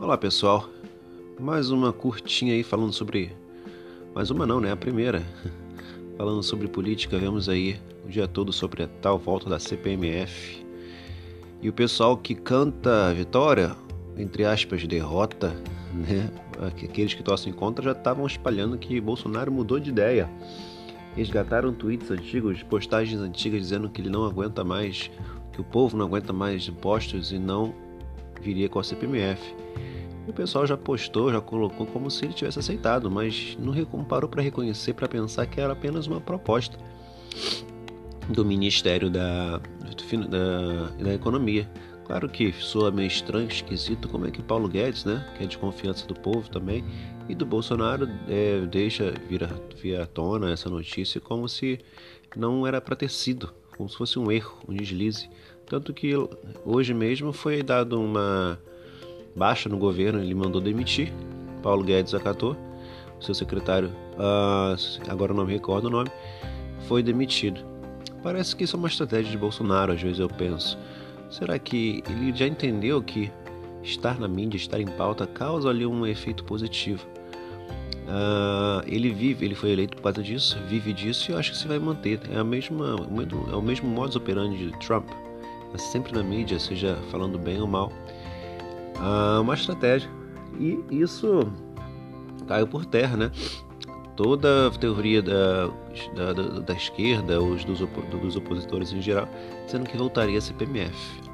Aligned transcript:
Olá 0.00 0.18
pessoal, 0.18 0.68
mais 1.38 1.70
uma 1.70 1.92
curtinha 1.92 2.52
aí 2.52 2.64
falando 2.64 2.92
sobre. 2.92 3.30
Mais 4.12 4.28
uma 4.28 4.44
não, 4.44 4.60
né? 4.60 4.72
A 4.72 4.76
primeira. 4.76 5.22
falando 6.18 6.42
sobre 6.42 6.66
política, 6.66 7.16
vemos 7.16 7.48
aí 7.48 7.80
o 8.04 8.08
dia 8.08 8.26
todo 8.26 8.52
sobre 8.52 8.82
a 8.82 8.88
tal 8.88 9.20
volta 9.20 9.48
da 9.48 9.56
CPMF. 9.60 10.66
E 11.62 11.68
o 11.68 11.72
pessoal 11.72 12.16
que 12.16 12.34
canta 12.34 13.14
vitória, 13.14 13.76
entre 14.16 14.44
aspas, 14.44 14.84
derrota, 14.84 15.50
né? 15.94 16.28
Aqueles 16.84 17.14
que 17.14 17.22
torcem 17.22 17.52
contra 17.52 17.84
já 17.84 17.92
estavam 17.92 18.26
espalhando 18.26 18.76
que 18.76 19.00
Bolsonaro 19.00 19.52
mudou 19.52 19.78
de 19.78 19.90
ideia. 19.90 20.28
Resgataram 21.14 21.72
tweets 21.72 22.10
antigos, 22.10 22.64
postagens 22.64 23.20
antigas 23.20 23.60
dizendo 23.60 23.88
que 23.88 24.00
ele 24.00 24.10
não 24.10 24.24
aguenta 24.24 24.64
mais, 24.64 25.08
que 25.52 25.60
o 25.60 25.64
povo 25.64 25.96
não 25.96 26.06
aguenta 26.06 26.32
mais 26.32 26.66
impostos 26.66 27.30
e 27.30 27.38
não 27.38 27.83
viria 28.44 28.68
com 28.68 28.78
a 28.78 28.84
CPMF. 28.84 29.54
E 30.26 30.30
o 30.30 30.32
pessoal 30.32 30.66
já 30.66 30.76
postou, 30.76 31.32
já 31.32 31.40
colocou 31.40 31.86
como 31.86 32.10
se 32.10 32.24
ele 32.24 32.34
tivesse 32.34 32.58
aceitado, 32.58 33.10
mas 33.10 33.56
não 33.58 34.04
parou 34.04 34.28
para 34.28 34.42
reconhecer, 34.42 34.94
para 34.94 35.08
pensar 35.08 35.46
que 35.46 35.60
era 35.60 35.72
apenas 35.72 36.06
uma 36.06 36.20
proposta 36.20 36.78
do 38.28 38.44
Ministério 38.44 39.10
da, 39.10 39.58
da, 39.58 40.86
da 41.02 41.14
Economia. 41.14 41.68
Claro 42.06 42.28
que 42.28 42.52
soa 42.52 42.90
meio 42.90 43.06
estranho, 43.06 43.48
esquisito 43.48 44.08
como 44.08 44.26
é 44.26 44.30
que 44.30 44.42
Paulo 44.42 44.68
Guedes, 44.68 45.04
né, 45.04 45.26
que 45.36 45.44
é 45.44 45.46
de 45.46 45.56
confiança 45.56 46.06
do 46.06 46.14
povo 46.14 46.48
também, 46.50 46.84
e 47.28 47.34
do 47.34 47.46
Bolsonaro 47.46 48.08
é, 48.28 48.60
deixa 48.66 49.14
vir 49.28 49.48
vir 49.80 49.98
à 49.98 50.06
tona 50.06 50.52
essa 50.52 50.68
notícia 50.68 51.20
como 51.20 51.48
se 51.48 51.80
não 52.36 52.66
era 52.66 52.80
para 52.80 52.94
ter 52.94 53.10
sido, 53.10 53.52
como 53.76 53.88
se 53.88 53.96
fosse 53.96 54.18
um 54.18 54.30
erro, 54.30 54.58
um 54.68 54.74
deslize. 54.74 55.30
Tanto 55.66 55.92
que 55.92 56.12
hoje 56.64 56.92
mesmo 56.92 57.32
foi 57.32 57.62
dado 57.62 58.00
uma 58.00 58.58
baixa 59.34 59.68
no 59.68 59.76
governo, 59.76 60.20
ele 60.20 60.34
mandou 60.34 60.60
demitir. 60.60 61.12
Paulo 61.62 61.82
Guedes 61.82 62.14
acatou, 62.14 62.56
seu 63.20 63.34
secretário, 63.34 63.88
uh, 64.18 64.76
agora 65.08 65.32
não 65.32 65.46
me 65.46 65.52
recordo 65.52 65.86
o 65.86 65.90
nome, 65.90 66.10
foi 66.86 67.02
demitido. 67.02 67.60
Parece 68.22 68.54
que 68.54 68.64
isso 68.64 68.76
é 68.76 68.78
uma 68.78 68.88
estratégia 68.88 69.30
de 69.30 69.38
Bolsonaro, 69.38 69.92
às 69.92 70.00
vezes 70.00 70.18
eu 70.18 70.28
penso. 70.28 70.78
Será 71.30 71.58
que 71.58 72.02
ele 72.08 72.34
já 72.34 72.46
entendeu 72.46 73.02
que 73.02 73.30
estar 73.82 74.18
na 74.18 74.28
mídia, 74.28 74.56
estar 74.56 74.80
em 74.80 74.86
pauta, 74.86 75.26
causa 75.26 75.68
ali 75.68 75.86
um 75.86 76.06
efeito 76.06 76.44
positivo? 76.44 77.06
Uh, 78.04 78.84
ele 78.86 79.10
vive, 79.10 79.46
ele 79.46 79.54
foi 79.54 79.70
eleito 79.70 79.96
por 79.96 80.02
causa 80.02 80.22
disso, 80.22 80.58
vive 80.68 80.92
disso 80.92 81.30
e 81.30 81.32
eu 81.32 81.38
acho 81.38 81.52
que 81.52 81.58
se 81.58 81.66
vai 81.66 81.78
manter. 81.78 82.20
É, 82.30 82.36
a 82.36 82.44
mesma, 82.44 82.96
é 83.50 83.56
o 83.56 83.62
mesmo 83.62 83.88
modus 83.88 84.16
operandi 84.16 84.70
de 84.70 84.78
Trump. 84.78 85.08
É 85.74 85.78
sempre 85.78 86.12
na 86.12 86.22
mídia, 86.22 86.58
seja 86.58 86.96
falando 87.10 87.38
bem 87.38 87.60
ou 87.60 87.66
mal. 87.66 87.92
Uh, 88.96 89.40
uma 89.40 89.54
estratégia. 89.54 90.08
E 90.58 90.78
isso 90.90 91.52
caiu 92.46 92.66
por 92.66 92.86
terra, 92.86 93.16
né? 93.16 93.30
Toda 94.16 94.68
a 94.68 94.70
teoria 94.70 95.20
da, 95.20 95.66
da, 96.14 96.32
da, 96.32 96.42
da 96.60 96.74
esquerda, 96.74 97.42
os 97.42 97.64
dos, 97.64 97.80
dos 97.80 98.36
opositores 98.36 98.92
em 98.92 99.02
geral, 99.02 99.28
dizendo 99.66 99.88
que 99.88 99.96
voltaria 99.96 100.38
a 100.38 100.40
CPMF. 100.40 101.24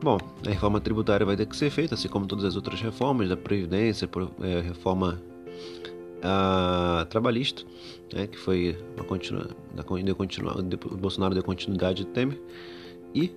Bom, 0.00 0.18
a 0.46 0.50
reforma 0.50 0.80
tributária 0.80 1.26
vai 1.26 1.36
ter 1.36 1.46
que 1.46 1.56
ser 1.56 1.70
feita, 1.70 1.94
assim 1.94 2.06
como 2.06 2.26
todas 2.26 2.44
as 2.44 2.54
outras 2.54 2.80
reformas 2.80 3.28
da 3.28 3.36
Previdência, 3.36 4.08
é, 4.42 4.60
reforma 4.60 5.20
a, 6.22 7.06
trabalhista, 7.08 7.62
né, 8.14 8.26
que 8.26 8.38
foi 8.38 8.78
uma 8.94 9.04
continua, 9.04 9.48
o 10.90 10.96
Bolsonaro 10.96 11.34
deu 11.34 11.42
continuidade 11.42 12.04
de 12.04 12.10
Temer, 12.10 12.40
e, 13.16 13.32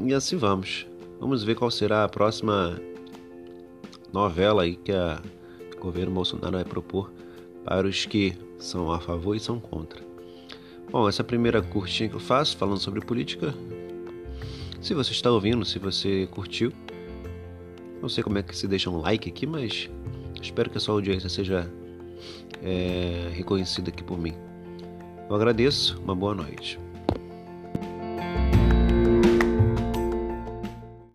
e 0.00 0.14
assim 0.14 0.36
vamos. 0.36 0.86
Vamos 1.18 1.42
ver 1.42 1.56
qual 1.56 1.70
será 1.70 2.04
a 2.04 2.08
próxima 2.08 2.80
novela 4.12 4.62
aí 4.62 4.76
que, 4.76 4.92
a, 4.92 5.20
o 5.76 5.80
governo 5.80 6.14
Bolsonaro 6.14 6.52
vai 6.52 6.64
propor 6.64 7.12
para 7.64 7.86
os 7.86 8.06
que 8.06 8.34
são 8.58 8.92
a 8.92 9.00
favor 9.00 9.34
e 9.34 9.40
são 9.40 9.58
contra. 9.58 10.00
Bom, 10.90 11.08
essa 11.08 11.22
é 11.22 11.24
a 11.24 11.26
primeira 11.26 11.60
curtinha 11.60 12.08
que 12.08 12.14
eu 12.14 12.20
faço 12.20 12.56
falando 12.56 12.78
sobre 12.78 13.00
política. 13.00 13.52
Se 14.80 14.94
você 14.94 15.10
está 15.10 15.32
ouvindo, 15.32 15.64
se 15.64 15.80
você 15.80 16.28
curtiu, 16.30 16.72
não 18.00 18.08
sei 18.08 18.22
como 18.22 18.38
é 18.38 18.42
que 18.42 18.56
se 18.56 18.68
deixa 18.68 18.88
um 18.88 19.00
like 19.00 19.28
aqui, 19.28 19.46
mas 19.46 19.90
espero 20.40 20.70
que 20.70 20.78
a 20.78 20.80
sua 20.80 20.94
audiência 20.94 21.28
seja 21.28 21.68
é, 22.62 23.30
reconhecida 23.32 23.90
aqui 23.90 24.04
por 24.04 24.16
mim. 24.16 24.34
Eu 25.28 25.34
agradeço, 25.34 26.00
uma 26.04 26.14
boa 26.14 26.36
noite. 26.36 26.78